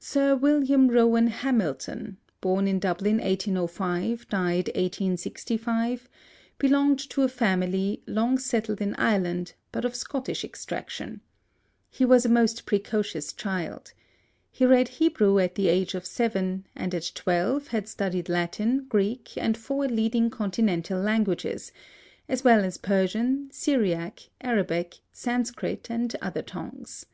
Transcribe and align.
Sir 0.00 0.34
William 0.34 0.88
Rowan 0.88 1.28
Hamilton 1.28 2.16
(b. 2.40 2.48
in 2.48 2.80
Dublin 2.80 3.18
1805, 3.18 4.26
d. 4.28 4.36
1865), 4.36 6.08
belonged 6.58 6.98
to 7.08 7.22
a 7.22 7.28
family, 7.28 8.02
long 8.08 8.36
settled 8.36 8.80
in 8.80 8.96
Ireland, 8.96 9.54
but 9.70 9.84
of 9.84 9.94
Scottish 9.94 10.42
extraction. 10.42 11.20
He 11.88 12.04
was 12.04 12.26
a 12.26 12.28
most 12.28 12.66
precocious 12.66 13.32
child. 13.32 13.92
He 14.50 14.66
read 14.66 14.88
Hebrew 14.88 15.38
at 15.38 15.54
the 15.54 15.68
age 15.68 15.94
of 15.94 16.04
seven, 16.04 16.66
and 16.74 16.92
at 16.92 17.12
twelve, 17.14 17.68
had 17.68 17.86
studied 17.86 18.28
Latin, 18.28 18.86
Greek, 18.88 19.36
and 19.38 19.56
four 19.56 19.86
leading 19.86 20.30
continental 20.30 21.00
languages, 21.00 21.70
as 22.28 22.42
well 22.42 22.64
as 22.64 22.76
Persian, 22.76 23.50
Syriac, 23.52 24.30
Arabic, 24.40 24.96
Sanscrit, 25.12 25.88
and 25.92 26.16
other 26.20 26.42
tongues. 26.42 27.06